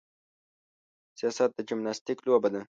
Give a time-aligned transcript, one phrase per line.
[1.17, 2.61] سیاست د جمناستیک لوبه ده.